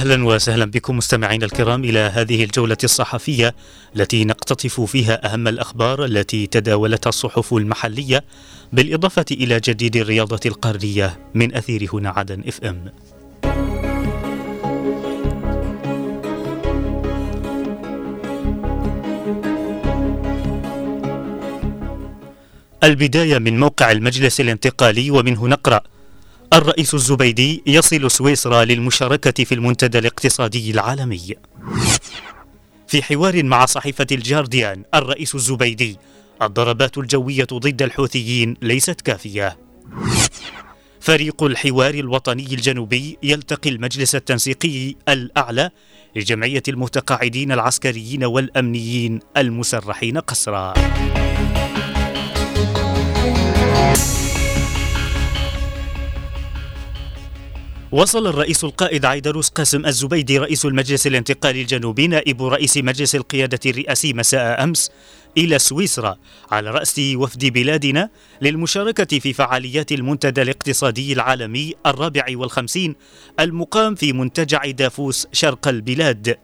أهلا 0.00 0.24
وسهلا 0.24 0.64
بكم 0.64 0.96
مستمعينا 0.96 1.44
الكرام 1.44 1.84
إلى 1.84 1.98
هذه 1.98 2.44
الجولة 2.44 2.76
الصحفية 2.84 3.54
التي 3.96 4.24
نقتطف 4.24 4.80
فيها 4.80 5.32
أهم 5.32 5.48
الأخبار 5.48 6.04
التي 6.04 6.46
تداولتها 6.46 7.08
الصحف 7.08 7.54
المحلية 7.54 8.24
بالإضافة 8.72 9.24
إلى 9.30 9.60
جديد 9.60 9.96
الرياضة 9.96 10.40
القارية 10.46 11.18
من 11.34 11.54
أثير 11.54 11.88
هنا 11.92 12.10
عدن 12.10 12.42
إف 12.48 12.64
إم. 12.64 12.92
البداية 22.84 23.38
من 23.38 23.60
موقع 23.60 23.90
المجلس 23.90 24.40
الانتقالي 24.40 25.10
ومنه 25.10 25.48
نقرأ 25.48 25.80
الرئيس 26.52 26.94
الزبيدي 26.94 27.62
يصل 27.66 28.10
سويسرا 28.10 28.64
للمشاركة 28.64 29.44
في 29.44 29.54
المنتدى 29.54 29.98
الاقتصادي 29.98 30.70
العالمي. 30.70 31.34
في 32.88 33.02
حوار 33.02 33.42
مع 33.42 33.66
صحيفة 33.66 34.06
الجارديان 34.12 34.84
الرئيس 34.94 35.34
الزبيدي 35.34 35.96
الضربات 36.42 36.98
الجوية 36.98 37.46
ضد 37.52 37.82
الحوثيين 37.82 38.56
ليست 38.62 39.00
كافية. 39.00 39.58
فريق 41.00 41.42
الحوار 41.42 41.94
الوطني 41.94 42.46
الجنوبي 42.46 43.18
يلتقي 43.22 43.70
المجلس 43.70 44.14
التنسيقي 44.14 44.94
الأعلى 45.08 45.70
لجمعية 46.16 46.62
المتقاعدين 46.68 47.52
العسكريين 47.52 48.24
والأمنيين 48.24 49.20
المسرحين 49.36 50.18
قسرا. 50.18 50.74
وصل 57.92 58.26
الرئيس 58.26 58.64
القائد 58.64 59.04
عيدروس 59.04 59.48
قاسم 59.48 59.86
الزبيدي 59.86 60.38
رئيس 60.38 60.66
المجلس 60.66 61.06
الانتقالي 61.06 61.60
الجنوبي 61.62 62.06
نائب 62.06 62.42
رئيس 62.42 62.76
مجلس 62.76 63.14
القيادة 63.14 63.58
الرئاسي 63.66 64.12
مساء 64.12 64.64
أمس 64.64 64.90
إلى 65.38 65.58
سويسرا 65.58 66.16
على 66.50 66.70
رأس 66.70 67.00
وفد 67.14 67.44
بلادنا 67.44 68.10
للمشاركة 68.42 69.18
في 69.18 69.32
فعاليات 69.32 69.92
المنتدى 69.92 70.42
الاقتصادي 70.42 71.12
العالمي 71.12 71.74
الرابع 71.86 72.24
والخمسين 72.30 72.94
المقام 73.40 73.94
في 73.94 74.12
منتجع 74.12 74.70
دافوس 74.70 75.26
شرق 75.32 75.68
البلاد. 75.68 76.36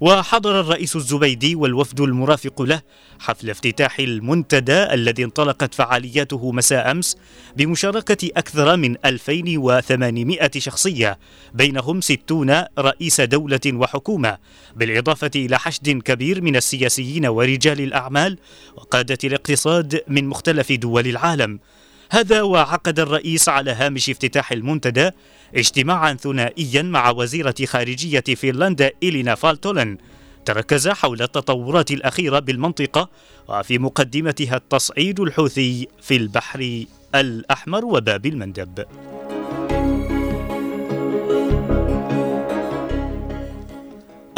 وحضر 0.00 0.60
الرئيس 0.60 0.96
الزبيدي 0.96 1.54
والوفد 1.54 2.00
المرافق 2.00 2.62
له 2.62 2.82
حفل 3.18 3.50
افتتاح 3.50 3.98
المنتدى 3.98 4.94
الذي 4.94 5.24
انطلقت 5.24 5.74
فعالياته 5.74 6.52
مساء 6.52 6.90
أمس 6.90 7.16
بمشاركة 7.56 8.30
أكثر 8.36 8.76
من 8.76 8.96
2800 9.04 10.50
شخصية 10.58 11.18
بينهم 11.54 12.00
60 12.00 12.64
رئيس 12.78 13.20
دولة 13.20 13.60
وحكومة 13.66 14.38
بالإضافة 14.76 15.30
إلى 15.36 15.58
حشد 15.58 15.90
كبير 15.90 16.42
من 16.42 16.56
السياسيين 16.56 17.26
ورجال 17.26 17.80
الأعمال 17.80 18.38
وقادة 18.76 19.18
الاقتصاد 19.24 20.02
من 20.08 20.24
مختلف 20.26 20.72
دول 20.72 21.06
العالم. 21.06 21.58
هذا 22.10 22.42
وعقد 22.42 23.00
الرئيس 23.00 23.48
على 23.48 23.70
هامش 23.70 24.10
افتتاح 24.10 24.52
المنتدى 24.52 25.10
اجتماعا 25.54 26.14
ثنائيا 26.14 26.82
مع 26.82 27.10
وزيرة 27.10 27.54
خارجية 27.64 28.24
فنلندا 28.36 28.90
إلينا 29.02 29.34
فالتولن. 29.34 29.98
تركز 30.44 30.88
حول 30.88 31.22
التطورات 31.22 31.90
الأخيرة 31.90 32.38
بالمنطقة 32.38 33.08
وفي 33.48 33.78
مقدمتها 33.78 34.56
التصعيد 34.56 35.20
الحوثي 35.20 35.88
في 36.02 36.16
البحر 36.16 36.84
الأحمر 37.14 37.84
وباب 37.84 38.26
المندب. 38.26 38.84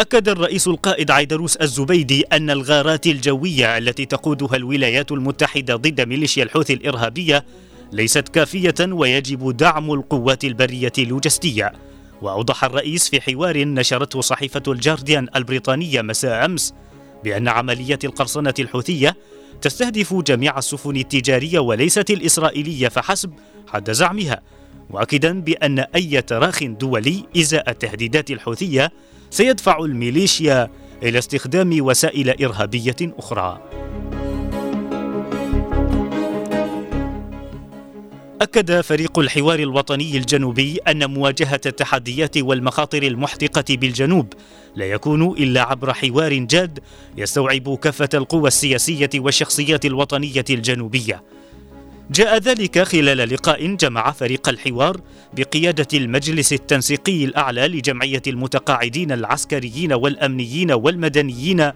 أكد 0.00 0.28
الرئيس 0.28 0.68
القائد 0.68 1.10
عيدروس 1.10 1.56
الزبيدي 1.56 2.22
أن 2.22 2.50
الغارات 2.50 3.06
الجوية 3.06 3.78
التي 3.78 4.06
تقودها 4.06 4.56
الولايات 4.56 5.12
المتحدة 5.12 5.76
ضد 5.76 6.00
ميليشيا 6.00 6.42
الحوثي 6.42 6.72
الإرهابية 6.72 7.44
ليست 7.92 8.28
كافية 8.28 8.74
ويجب 8.80 9.56
دعم 9.56 9.92
القوات 9.92 10.44
البرية 10.44 10.92
اللوجستية. 10.98 11.72
وأوضح 12.22 12.64
الرئيس 12.64 13.08
في 13.08 13.20
حوار 13.20 13.64
نشرته 13.64 14.20
صحيفة 14.20 14.62
الجارديان 14.68 15.28
البريطانية 15.36 16.02
مساء 16.02 16.44
أمس 16.44 16.74
بأن 17.24 17.48
عمليات 17.48 18.04
القرصنة 18.04 18.54
الحوثية 18.58 19.16
تستهدف 19.62 20.14
جميع 20.14 20.58
السفن 20.58 20.96
التجارية 20.96 21.58
وليست 21.58 22.10
الإسرائيلية 22.10 22.88
فحسب 22.88 23.32
حد 23.68 23.90
زعمها 23.90 24.42
مؤكدا 24.90 25.40
بأن 25.40 25.78
أي 25.78 26.22
تراخ 26.22 26.64
دولي 26.64 27.24
إزاء 27.36 27.70
التهديدات 27.70 28.30
الحوثية 28.30 28.92
سيدفع 29.30 29.78
الميليشيا 29.78 30.70
إلى 31.02 31.18
استخدام 31.18 31.76
وسائل 31.80 32.44
إرهابية 32.44 32.96
أخرى. 33.02 33.60
أكد 38.42 38.80
فريق 38.80 39.18
الحوار 39.18 39.58
الوطني 39.58 40.16
الجنوبي 40.16 40.78
أن 40.88 41.10
مواجهة 41.10 41.60
التحديات 41.66 42.38
والمخاطر 42.38 43.02
المحدقة 43.02 43.64
بالجنوب 43.68 44.32
لا 44.76 44.84
يكون 44.84 45.22
إلا 45.22 45.62
عبر 45.62 45.92
حوار 45.92 46.34
جاد 46.34 46.78
يستوعب 47.16 47.78
كافة 47.78 48.08
القوى 48.14 48.48
السياسية 48.48 49.10
والشخصيات 49.14 49.84
الوطنية 49.84 50.44
الجنوبية. 50.50 51.22
جاء 52.10 52.38
ذلك 52.38 52.82
خلال 52.82 53.18
لقاء 53.18 53.74
جمع 53.74 54.10
فريق 54.10 54.48
الحوار 54.48 55.00
بقيادة 55.32 55.88
المجلس 55.94 56.52
التنسيقي 56.52 57.24
الأعلى 57.24 57.68
لجمعية 57.68 58.22
المتقاعدين 58.26 59.12
العسكريين 59.12 59.92
والأمنيين 59.92 60.72
والمدنيين 60.72 61.70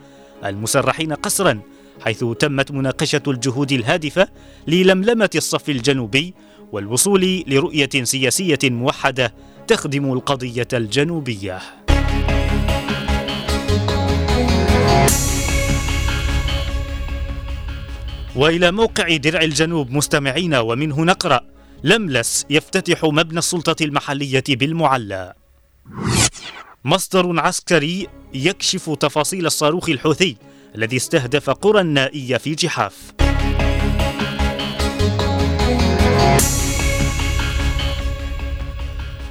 المسرحين 0.44 1.12
قسرا 1.12 1.60
حيث 2.00 2.24
تمت 2.38 2.70
مناقشة 2.72 3.22
الجهود 3.26 3.72
الهادفة 3.72 4.28
للملمة 4.66 5.30
الصف 5.34 5.68
الجنوبي 5.68 6.34
والوصول 6.72 7.44
لرؤية 7.46 7.90
سياسية 8.02 8.58
موحدة 8.64 9.34
تخدم 9.66 10.12
القضية 10.12 10.68
الجنوبية. 10.72 11.60
وإلى 18.36 18.72
موقع 18.72 19.16
درع 19.16 19.40
الجنوب 19.40 19.90
مستمعين 19.90 20.54
ومنه 20.54 21.04
نقرأ 21.04 21.40
لملس 21.84 22.46
يفتتح 22.50 23.04
مبنى 23.04 23.38
السلطة 23.38 23.84
المحلية 23.84 24.44
بالمعلى. 24.48 25.32
مصدر 26.84 27.40
عسكري 27.40 28.08
يكشف 28.34 28.90
تفاصيل 28.90 29.46
الصاروخ 29.46 29.88
الحوثي 29.88 30.36
الذي 30.74 30.96
استهدف 30.96 31.50
قرى 31.50 31.80
النائية 31.80 32.36
في 32.36 32.54
جحاف. 32.54 33.14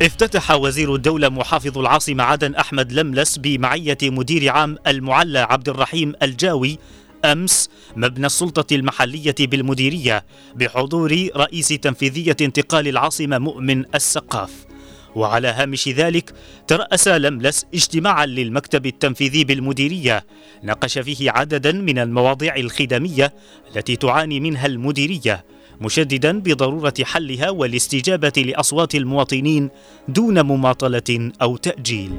افتتح 0.01 0.51
وزير 0.51 0.95
الدولة 0.95 1.29
محافظ 1.29 1.77
العاصمة 1.77 2.23
عدن 2.23 2.55
أحمد 2.55 2.91
لملس 2.91 3.37
بمعية 3.37 3.97
مدير 4.03 4.51
عام 4.51 4.77
المعلى 4.87 5.39
عبد 5.39 5.69
الرحيم 5.69 6.13
الجاوي 6.23 6.79
أمس 7.25 7.69
مبنى 7.95 8.25
السلطة 8.25 8.75
المحلية 8.75 9.36
بالمديرية 9.39 10.25
بحضور 10.56 11.27
رئيس 11.36 11.68
تنفيذية 11.68 12.36
انتقال 12.42 12.88
العاصمة 12.88 13.38
مؤمن 13.38 13.86
السقاف. 13.95 14.51
وعلى 15.15 15.47
هامش 15.47 15.89
ذلك 15.89 16.33
ترأس 16.68 17.07
لملس 17.07 17.65
اجتماعا 17.74 18.25
للمكتب 18.25 18.86
التنفيذي 18.86 19.44
بالمديرية. 19.44 20.25
ناقش 20.63 21.00
فيه 21.00 21.31
عددا 21.31 21.71
من 21.71 22.00
المواضيع 22.00 22.56
الخدمية 22.56 23.33
التي 23.75 23.95
تعاني 23.95 24.39
منها 24.39 24.65
المديرية 24.65 25.45
مشددا 25.81 26.39
بضرورة 26.39 26.94
حلها 27.03 27.50
والاستجابة 27.50 28.33
لأصوات 28.38 28.95
المواطنين 28.95 29.69
دون 30.07 30.42
مماطلة 30.42 31.31
أو 31.42 31.57
تأجيل. 31.57 32.12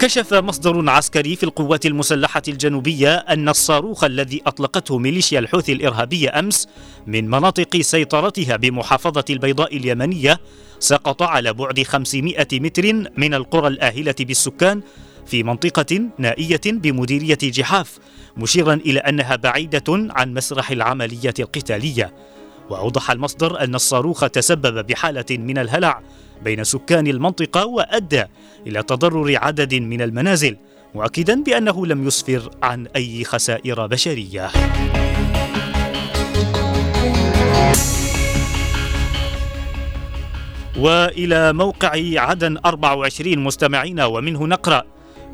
كشف 0.00 0.34
مصدر 0.34 0.90
عسكري 0.90 1.36
في 1.36 1.42
القوات 1.42 1.86
المسلحة 1.86 2.42
الجنوبية 2.48 3.14
أن 3.14 3.48
الصاروخ 3.48 4.04
الذي 4.04 4.42
أطلقته 4.46 4.98
ميليشيا 4.98 5.38
الحوثي 5.38 5.72
الإرهابية 5.72 6.38
أمس 6.38 6.68
من 7.06 7.30
مناطق 7.30 7.80
سيطرتها 7.80 8.56
بمحافظة 8.56 9.24
البيضاء 9.30 9.76
اليمنية 9.76 10.40
سقط 10.78 11.22
على 11.22 11.52
بعد 11.52 11.82
500 11.82 12.46
متر 12.52 12.92
من 13.16 13.34
القرى 13.34 13.68
الآهلة 13.68 14.14
بالسكان 14.20 14.82
في 15.26 15.42
منطقة 15.42 16.02
نائية 16.18 16.60
بمديرية 16.66 17.38
جحاف 17.42 17.98
مشيرا 18.36 18.74
إلى 18.74 19.00
أنها 19.00 19.36
بعيدة 19.36 19.84
عن 19.88 20.34
مسرح 20.34 20.70
العملية 20.70 21.34
القتالية. 21.38 22.14
وأوضح 22.70 23.10
المصدر 23.10 23.64
أن 23.64 23.74
الصاروخ 23.74 24.28
تسبب 24.28 24.86
بحالة 24.86 25.24
من 25.30 25.58
الهلع 25.58 26.00
بين 26.44 26.64
سكان 26.64 27.06
المنطقة 27.06 27.66
وأدى 27.66 28.24
إلى 28.66 28.82
تضرر 28.82 29.36
عدد 29.36 29.74
من 29.74 30.02
المنازل 30.02 30.56
مؤكدا 30.94 31.42
بأنه 31.42 31.86
لم 31.86 32.06
يسفر 32.06 32.50
عن 32.62 32.86
أي 32.96 33.24
خسائر 33.24 33.86
بشرية. 33.86 34.50
وإلى 40.78 41.52
موقع 41.52 41.90
عدن 42.16 42.58
24 42.64 43.38
مستمعين 43.38 44.00
ومنه 44.00 44.46
نقرأ 44.46 44.82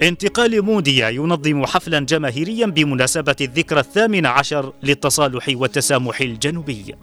انتقال 0.02 0.62
موديا 0.62 1.08
ينظم 1.08 1.66
حفلا 1.66 2.00
جماهيريا 2.00 2.66
بمناسبة 2.66 3.36
الذكرى 3.40 3.80
الثامن 3.80 4.26
عشر 4.26 4.72
للتصالح 4.82 5.48
والتسامح 5.48 6.20
الجنوبي. 6.20 6.94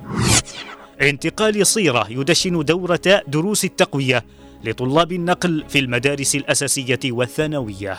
انتقال 1.01 1.67
صيرة 1.67 2.07
يدشن 2.09 2.65
دورة 2.65 3.23
دروس 3.27 3.65
التقوية 3.65 4.25
لطلاب 4.63 5.11
النقل 5.11 5.63
في 5.69 5.79
المدارس 5.79 6.35
الأساسية 6.35 6.99
والثانوية. 7.05 7.97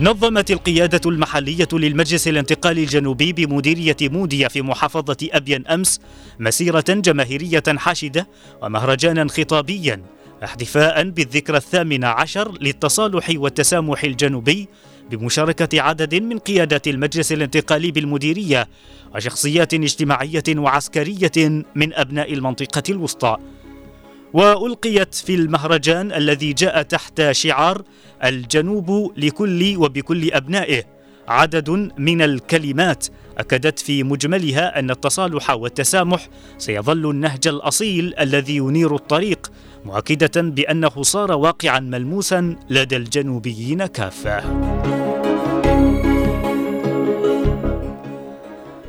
نظمت 0.00 0.50
القيادة 0.50 1.10
المحلية 1.10 1.68
للمجلس 1.72 2.28
الانتقالي 2.28 2.82
الجنوبي 2.82 3.32
بمديرية 3.32 3.96
موديا 4.02 4.48
في 4.48 4.62
محافظة 4.62 5.16
أبين 5.32 5.66
أمس 5.66 6.00
مسيرة 6.38 6.84
جماهيرية 6.88 7.62
حاشدة 7.68 8.28
ومهرجانا 8.62 9.28
خطابيا 9.28 10.02
احتفاء 10.44 11.10
بالذكرى 11.10 11.56
الثامنة 11.56 12.06
عشر 12.06 12.52
للتصالح 12.60 13.30
والتسامح 13.34 14.04
الجنوبي 14.04 14.68
بمشاركة 15.10 15.80
عدد 15.82 16.14
من 16.14 16.38
قيادات 16.38 16.88
المجلس 16.88 17.32
الانتقالي 17.32 17.90
بالمديرية 17.90 18.68
وشخصيات 19.14 19.74
اجتماعية 19.74 20.44
وعسكرية 20.48 21.64
من 21.74 21.94
أبناء 21.94 22.32
المنطقة 22.32 22.82
الوسطى. 22.90 23.36
وألقيت 24.32 25.14
في 25.14 25.34
المهرجان 25.34 26.12
الذي 26.12 26.52
جاء 26.52 26.82
تحت 26.82 27.30
شعار 27.30 27.82
الجنوب 28.24 29.12
لكل 29.16 29.76
وبكل 29.76 30.32
أبنائه. 30.32 30.84
عدد 31.28 31.70
من 31.98 32.22
الكلمات 32.22 33.06
أكدت 33.38 33.78
في 33.78 34.02
مجملها 34.02 34.78
أن 34.78 34.90
التصالح 34.90 35.50
والتسامح 35.50 36.28
سيظل 36.58 37.10
النهج 37.10 37.48
الأصيل 37.48 38.14
الذي 38.20 38.56
ينير 38.56 38.94
الطريق 38.94 39.50
مؤكدة 39.84 40.42
بأنه 40.42 41.02
صار 41.02 41.32
واقعا 41.32 41.80
ملموسا 41.80 42.56
لدى 42.70 42.96
الجنوبيين 42.96 43.86
كافة. 43.86 45.07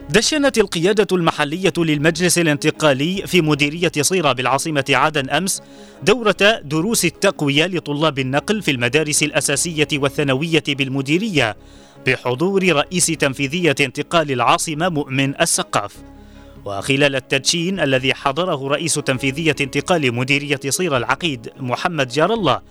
دشنت 0.10 0.58
القيادة 0.58 1.08
المحلية 1.12 1.74
للمجلس 1.78 2.38
الانتقالي 2.38 3.28
في 3.28 3.42
مديرية 3.42 3.92
صيرة 4.02 4.32
بالعاصمة 4.32 4.86
عدن 4.90 5.30
أمس 5.30 5.62
دورة 6.04 6.62
دروس 6.64 7.06
التقوية 7.06 7.66
لطلاب 7.66 8.20
النقل 8.20 8.62
في 8.62 8.72
المدارس 8.72 9.24
الأساسية 9.24 9.88
والثانوية 9.94 10.64
بالمديرية 10.68 11.58
بحضور 12.08 12.64
رئيس 12.64 13.06
تنفيذية 13.06 13.76
انتقال 13.80 14.32
العاصمة 14.32 14.90
مؤمن 14.90 15.42
السقاف. 15.42 15.96
وخلال 16.66 17.16
التدشين 17.16 17.80
الذي 17.80 18.14
حضره 18.14 18.68
رئيس 18.68 18.94
تنفيذية 18.94 19.56
انتقال 19.62 20.16
مديرية 20.16 20.60
صيرة 20.70 20.98
العقيد 20.98 21.50
محمد 21.60 22.08
جار 22.08 22.34
الله 22.34 22.62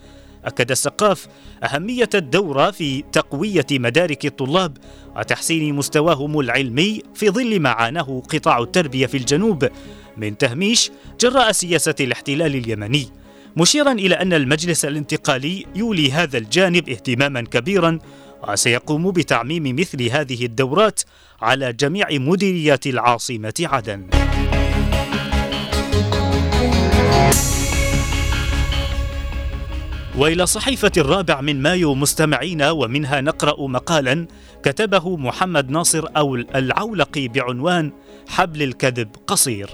أكد 0.44 0.70
السقاف 0.70 1.26
أهمية 1.64 2.08
الدورة 2.14 2.70
في 2.70 3.04
تقوية 3.12 3.66
مدارك 3.70 4.26
الطلاب 4.26 4.76
وتحسين 5.16 5.74
مستواهم 5.74 6.40
العلمي 6.40 7.02
في 7.14 7.30
ظل 7.30 7.60
ما 7.60 7.70
عاناه 7.70 8.22
قطاع 8.28 8.58
التربية 8.58 9.06
في 9.06 9.16
الجنوب 9.16 9.68
من 10.16 10.38
تهميش 10.38 10.90
جراء 11.20 11.52
سياسة 11.52 11.94
الاحتلال 12.00 12.56
اليمني 12.56 13.08
مشيرا 13.56 13.92
إلى 13.92 14.14
أن 14.14 14.32
المجلس 14.32 14.84
الانتقالي 14.84 15.66
يولي 15.76 16.12
هذا 16.12 16.38
الجانب 16.38 16.88
اهتماما 16.88 17.40
كبيرا 17.40 17.98
وسيقوم 18.48 19.10
بتعميم 19.10 19.76
مثل 19.76 20.02
هذه 20.02 20.44
الدورات 20.44 21.00
على 21.42 21.72
جميع 21.72 22.06
مديريات 22.10 22.86
العاصمة 22.86 23.54
عدن. 23.60 24.06
وإلى 30.18 30.46
صحيفة 30.46 30.92
الرابع 30.96 31.40
من 31.40 31.62
مايو 31.62 31.94
مستمعين 31.94 32.62
ومنها 32.62 33.20
نقرأ 33.20 33.68
مقالا 33.68 34.26
كتبه 34.62 35.16
محمد 35.16 35.70
ناصر 35.70 36.04
أو 36.16 36.34
العولقي 36.34 37.28
بعنوان 37.28 37.92
حبل 38.28 38.62
الكذب 38.62 39.08
قصير. 39.26 39.70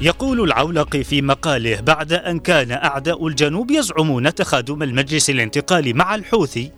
يقول 0.00 0.40
العولقي 0.40 1.04
في 1.04 1.22
مقاله 1.22 1.80
بعد 1.80 2.12
أن 2.12 2.38
كان 2.38 2.72
أعداء 2.72 3.26
الجنوب 3.26 3.70
يزعمون 3.70 4.34
تخادم 4.34 4.82
المجلس 4.82 5.30
الانتقالي 5.30 5.92
مع 5.92 6.14
الحوثي 6.14 6.70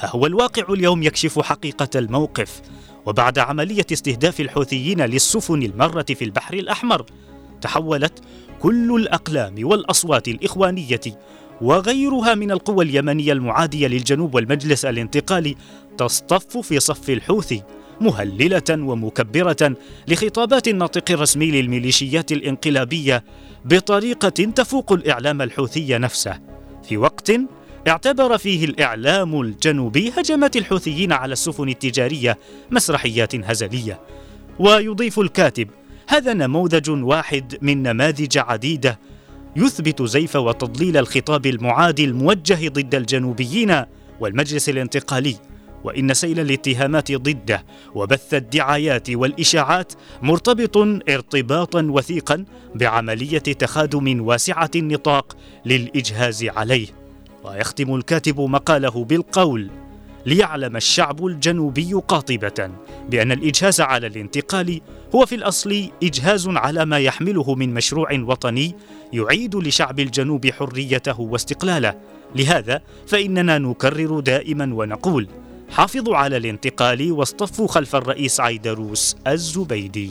ها 0.00 0.10
هو 0.10 0.26
الواقع 0.26 0.72
اليوم 0.74 1.02
يكشف 1.02 1.38
حقيقة 1.38 1.88
الموقف. 1.96 2.60
وبعد 3.08 3.38
عملية 3.38 3.86
استهداف 3.92 4.40
الحوثيين 4.40 5.00
للسفن 5.00 5.62
المارة 5.62 6.06
في 6.08 6.24
البحر 6.24 6.54
الأحمر 6.54 7.04
تحولت 7.60 8.20
كل 8.60 8.96
الأقلام 8.96 9.54
والأصوات 9.58 10.28
الإخوانية 10.28 11.00
وغيرها 11.60 12.34
من 12.34 12.50
القوى 12.50 12.84
اليمنية 12.84 13.32
المعادية 13.32 13.86
للجنوب 13.86 14.34
والمجلس 14.34 14.84
الانتقالي 14.84 15.54
تصطف 15.98 16.56
في 16.56 16.80
صف 16.80 17.10
الحوثي 17.10 17.62
مهللة 18.00 18.62
ومكبرة 18.70 19.76
لخطابات 20.08 20.68
الناطق 20.68 21.10
الرسمي 21.10 21.50
للميليشيات 21.50 22.32
الانقلابية 22.32 23.24
بطريقة 23.64 24.28
تفوق 24.28 24.92
الإعلام 24.92 25.42
الحوثي 25.42 25.98
نفسه. 25.98 26.40
في 26.82 26.96
وقت 26.96 27.32
اعتبر 27.88 28.38
فيه 28.38 28.64
الإعلام 28.64 29.40
الجنوبي 29.40 30.12
هجمات 30.16 30.56
الحوثيين 30.56 31.12
على 31.12 31.32
السفن 31.32 31.68
التجارية 31.68 32.38
مسرحيات 32.70 33.34
هزلية. 33.34 34.00
ويضيف 34.58 35.18
الكاتب 35.18 35.68
هذا 36.08 36.32
نموذج 36.32 36.90
واحد 36.90 37.58
من 37.62 37.82
نماذج 37.82 38.38
عديدة 38.38 38.98
يثبت 39.56 40.02
زيف 40.02 40.36
وتضليل 40.36 40.96
الخطاب 40.96 41.46
المعادي 41.46 42.04
الموجه 42.04 42.68
ضد 42.68 42.94
الجنوبيين 42.94 43.82
والمجلس 44.20 44.68
الانتقالي. 44.68 45.36
وإن 45.84 46.14
سيل 46.14 46.40
الاتهامات 46.40 47.12
ضده 47.12 47.64
وبث 47.94 48.34
الدعايات 48.34 49.10
والإشاعات 49.10 49.92
مرتبط 50.22 50.76
ارتباطا 51.08 51.82
وثيقا 51.82 52.44
بعملية 52.74 53.38
تخادم 53.38 54.20
واسعة 54.20 54.70
النطاق 54.76 55.36
للإجهاز 55.66 56.44
عليه. 56.44 56.97
ويختم 57.44 57.94
الكاتب 57.94 58.40
مقاله 58.40 59.04
بالقول 59.04 59.70
ليعلم 60.26 60.76
الشعب 60.76 61.26
الجنوبي 61.26 61.92
قاطبة 61.92 62.70
بأن 63.10 63.32
الإجهاز 63.32 63.80
على 63.80 64.06
الانتقال 64.06 64.80
هو 65.14 65.26
في 65.26 65.34
الأصل 65.34 65.90
إجهاز 66.02 66.48
على 66.48 66.84
ما 66.84 66.98
يحمله 66.98 67.54
من 67.54 67.74
مشروع 67.74 68.08
وطني 68.12 68.74
يعيد 69.12 69.56
لشعب 69.56 70.00
الجنوب 70.00 70.46
حريته 70.50 71.20
واستقلاله. 71.20 71.94
لهذا 72.36 72.82
فإننا 73.06 73.58
نكرر 73.58 74.20
دائما 74.20 74.74
ونقول 74.74 75.28
حافظوا 75.70 76.16
على 76.16 76.36
الانتقال 76.36 77.12
واصطفوا 77.12 77.68
خلف 77.68 77.96
الرئيس 77.96 78.40
عيدروس 78.40 79.16
الزبيدي. 79.26 80.10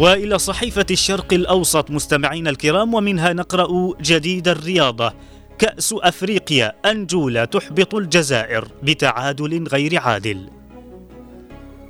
وإلى 0.00 0.38
صحيفة 0.38 0.86
الشرق 0.90 1.32
الأوسط 1.32 1.90
مستمعينا 1.90 2.50
الكرام 2.50 2.94
ومنها 2.94 3.32
نقرأ 3.32 3.92
جديد 4.00 4.48
الرياضة. 4.48 5.12
كأس 5.58 5.94
أفريقيا 5.98 6.72
أنجولا 6.86 7.44
تحبط 7.44 7.94
الجزائر 7.94 8.68
بتعادل 8.82 9.66
غير 9.66 9.98
عادل. 9.98 10.50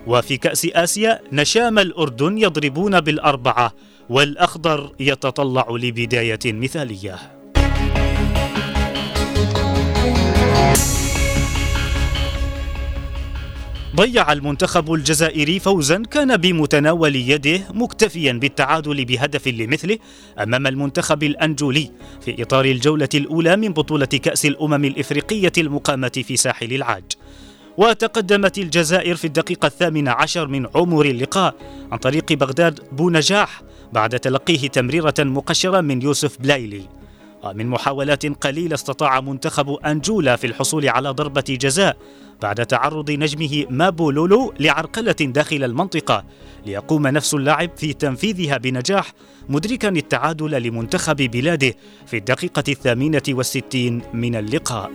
وفي 0.07 0.37
كأس 0.37 0.67
آسيا 0.67 1.21
نشام 1.33 1.79
الأردن 1.79 2.39
يضربون 2.39 3.01
بالأربعة 3.01 3.73
والأخضر 4.09 4.93
يتطلع 5.01 5.67
لبداية 5.71 6.39
مثالية. 6.47 7.40
ضيع 13.97 14.33
المنتخب 14.33 14.93
الجزائري 14.95 15.59
فوزا 15.59 16.03
كان 16.11 16.37
بمتناول 16.37 17.17
يده 17.17 17.61
مكتفيا 17.75 18.33
بالتعادل 18.33 19.05
بهدف 19.05 19.49
لمثله 19.49 19.99
أمام 20.39 20.67
المنتخب 20.67 21.23
الأنجولي 21.23 21.91
في 22.21 22.43
إطار 22.43 22.65
الجولة 22.65 23.09
الأولى 23.15 23.57
من 23.57 23.69
بطولة 23.73 24.07
كأس 24.07 24.47
الأمم 24.47 24.85
الإفريقية 24.85 25.53
المقامة 25.59 26.23
في 26.27 26.37
ساحل 26.37 26.73
العاج. 26.73 27.05
وتقدمت 27.77 28.59
الجزائر 28.59 29.17
في 29.17 29.25
الدقيقة 29.25 29.67
الثامنة 29.67 30.11
عشر 30.11 30.49
من 30.49 30.67
عمر 30.75 31.05
اللقاء 31.07 31.55
عن 31.93 31.99
طريق 31.99 32.33
بغداد 32.33 32.81
بونجاح 32.93 33.63
بعد 33.93 34.21
تلقيه 34.21 34.69
تمريرة 34.69 35.15
مقشرة 35.19 35.81
من 35.81 36.03
يوسف 36.03 36.41
بلايلي 36.41 36.83
ومن 37.43 37.67
محاولات 37.67 38.27
قليلة 38.27 38.75
استطاع 38.75 39.21
منتخب 39.21 39.71
أنجولا 39.71 40.37
في 40.37 40.47
الحصول 40.47 40.89
على 40.89 41.11
ضربة 41.11 41.45
جزاء 41.49 41.97
بعد 42.43 42.67
تعرض 42.67 43.11
نجمه 43.11 43.67
مابو 43.71 44.11
لولو 44.11 44.55
لعرقلة 44.61 45.13
داخل 45.13 45.65
المنطقة 45.65 46.25
ليقوم 46.67 47.07
نفس 47.07 47.35
اللاعب 47.35 47.71
في 47.77 47.93
تنفيذها 47.93 48.57
بنجاح 48.57 49.13
مدركا 49.49 49.89
التعادل 49.89 50.63
لمنتخب 50.63 51.17
بلاده 51.17 51.75
في 52.07 52.17
الدقيقة 52.17 52.65
الثامنة 52.69 53.23
والستين 53.29 54.03
من 54.15 54.37
اللقاء. 54.37 54.91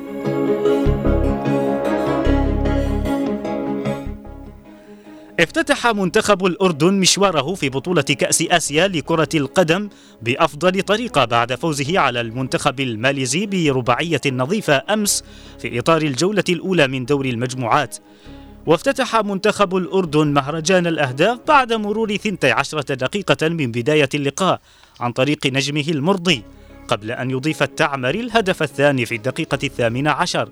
افتتح 5.57 5.87
منتخب 5.87 6.45
الأردن 6.45 6.93
مشواره 6.93 7.53
في 7.53 7.69
بطولة 7.69 8.01
كأس 8.01 8.41
آسيا 8.41 8.87
لكرة 8.87 9.29
القدم 9.35 9.89
بأفضل 10.21 10.81
طريقة 10.81 11.25
بعد 11.25 11.55
فوزه 11.55 11.99
على 11.99 12.21
المنتخب 12.21 12.79
الماليزي 12.79 13.45
برباعية 13.45 14.21
نظيفة 14.25 14.83
أمس 14.89 15.23
في 15.59 15.79
إطار 15.79 16.01
الجولة 16.01 16.43
الأولى 16.49 16.87
من 16.87 17.05
دور 17.05 17.25
المجموعات. 17.25 17.97
وافتتح 18.65 19.15
منتخب 19.15 19.75
الأردن 19.75 20.27
مهرجان 20.27 20.87
الأهداف 20.87 21.39
بعد 21.47 21.73
مرور 21.73 22.13
12 22.13 22.81
دقيقة 22.81 23.49
من 23.49 23.71
بداية 23.71 24.09
اللقاء 24.13 24.61
عن 24.99 25.11
طريق 25.11 25.47
نجمه 25.47 25.85
المرضي 25.89 26.43
قبل 26.87 27.11
أن 27.11 27.31
يضيف 27.31 27.63
التعمري 27.63 28.19
الهدف 28.19 28.63
الثاني 28.63 29.05
في 29.05 29.15
الدقيقة 29.15 29.59
الثامنة 29.63 30.11
عشر. 30.11 30.49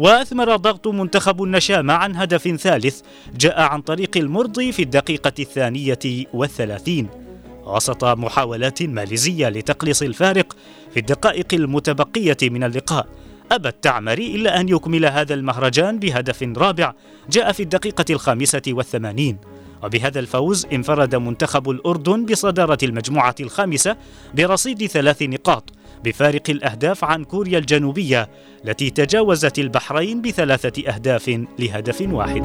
وأثمر 0.00 0.56
ضغط 0.56 0.88
منتخب 0.88 1.42
النشامة 1.42 1.92
عن 1.92 2.16
هدف 2.16 2.48
ثالث 2.48 3.00
جاء 3.36 3.60
عن 3.60 3.80
طريق 3.80 4.16
المرضي 4.16 4.72
في 4.72 4.82
الدقيقة 4.82 5.32
الثانية 5.38 6.26
والثلاثين. 6.34 7.08
وسط 7.64 8.04
محاولات 8.04 8.82
ماليزية 8.82 9.48
لتقليص 9.48 10.02
الفارق 10.02 10.56
في 10.94 11.00
الدقائق 11.00 11.46
المتبقية 11.52 12.36
من 12.42 12.64
اللقاء 12.64 13.06
أبى 13.52 13.68
التعمري 13.68 14.34
إلا 14.34 14.60
أن 14.60 14.68
يكمل 14.68 15.06
هذا 15.06 15.34
المهرجان 15.34 15.98
بهدف 15.98 16.42
رابع 16.42 16.92
جاء 17.30 17.52
في 17.52 17.62
الدقيقة 17.62 18.04
الخامسة 18.10 18.62
والثمانين. 18.68 19.38
وبهذا 19.84 20.20
الفوز 20.20 20.66
انفرد 20.72 21.14
منتخب 21.14 21.70
الأردن 21.70 22.26
بصدارة 22.26 22.78
المجموعة 22.82 23.34
الخامسة 23.40 23.96
برصيد 24.34 24.86
ثلاث 24.86 25.22
نقاط 25.22 25.70
بفارق 26.04 26.50
الأهداف 26.50 27.04
عن 27.04 27.24
كوريا 27.24 27.58
الجنوبية 27.58 28.28
التي 28.64 28.90
تجاوزت 28.90 29.58
البحرين 29.58 30.22
بثلاثة 30.22 30.88
أهداف 30.88 31.40
لهدف 31.58 32.00
واحد. 32.00 32.44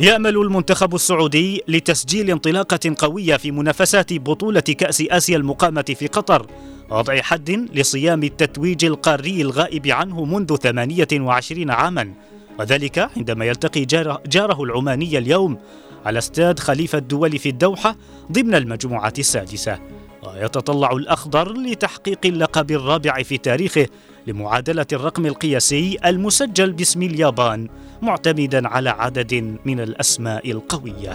يأمل 0.00 0.36
المنتخب 0.36 0.94
السعودي 0.94 1.62
لتسجيل 1.68 2.30
انطلاقة 2.30 2.94
قوية 2.98 3.36
في 3.36 3.50
منافسات 3.50 4.12
بطولة 4.12 4.60
كأس 4.60 5.02
آسيا 5.10 5.36
المقامة 5.36 5.94
في 5.98 6.06
قطر 6.06 6.46
وضع 6.90 7.22
حد 7.22 7.50
لصيام 7.50 8.22
التتويج 8.22 8.84
القاري 8.84 9.42
الغائب 9.42 9.86
عنه 9.86 10.24
منذ 10.24 10.56
28 10.56 11.70
عاما 11.70 12.12
وذلك 12.58 13.08
عندما 13.16 13.44
يلتقي 13.44 13.84
جاره 14.26 14.62
العماني 14.62 15.18
اليوم 15.18 15.58
على 16.04 16.18
استاد 16.18 16.58
خليفة 16.58 16.98
الدول 16.98 17.38
في 17.38 17.48
الدوحة 17.48 17.96
ضمن 18.32 18.54
المجموعة 18.54 19.12
السادسة. 19.18 19.78
ويتطلع 20.22 20.92
الأخضر 20.92 21.52
لتحقيق 21.52 22.18
اللقب 22.24 22.70
الرابع 22.70 23.22
في 23.22 23.38
تاريخه 23.38 23.86
لمعادلة 24.26 24.86
الرقم 24.92 25.26
القياسي 25.26 25.98
المسجل 26.04 26.72
باسم 26.72 27.02
اليابان 27.02 27.68
معتمدا 28.02 28.68
على 28.68 28.90
عدد 28.90 29.58
من 29.64 29.80
الأسماء 29.80 30.50
القوية. 30.50 31.12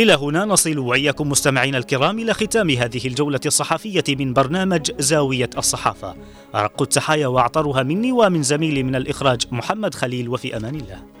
إلى 0.00 0.14
هنا 0.14 0.44
نصل 0.44 0.78
وإياكم 0.78 1.28
مستمعينا 1.28 1.78
الكرام 1.78 2.18
إلى 2.18 2.34
ختام 2.34 2.70
هذه 2.70 3.06
الجولة 3.06 3.40
الصحفية 3.46 4.04
من 4.08 4.32
برنامج 4.32 4.90
زاوية 4.98 5.50
الصحافة. 5.58 6.14
أرق 6.54 6.82
التحايا 6.82 7.26
وأعطرها 7.26 7.82
مني 7.82 8.12
ومن 8.12 8.42
زميلي 8.42 8.82
من 8.82 8.96
الإخراج 8.96 9.42
محمد 9.50 9.94
خليل 9.94 10.28
وفي 10.28 10.56
أمان 10.56 10.74
الله. 10.74 11.19